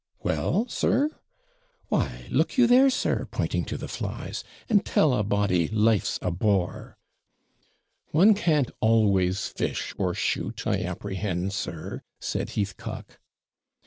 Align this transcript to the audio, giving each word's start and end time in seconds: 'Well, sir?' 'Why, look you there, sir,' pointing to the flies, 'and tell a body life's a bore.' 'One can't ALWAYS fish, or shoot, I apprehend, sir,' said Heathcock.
'Well, 0.23 0.67
sir?' 0.67 1.11
'Why, 1.89 2.27
look 2.31 2.57
you 2.57 2.65
there, 2.65 2.89
sir,' 2.89 3.27
pointing 3.29 3.65
to 3.65 3.77
the 3.77 3.87
flies, 3.87 4.43
'and 4.67 4.83
tell 4.83 5.13
a 5.13 5.21
body 5.21 5.67
life's 5.67 6.17
a 6.23 6.31
bore.' 6.31 6.97
'One 8.07 8.33
can't 8.33 8.71
ALWAYS 8.79 9.49
fish, 9.49 9.93
or 9.99 10.15
shoot, 10.15 10.65
I 10.65 10.81
apprehend, 10.81 11.53
sir,' 11.53 12.01
said 12.19 12.49
Heathcock. 12.49 13.19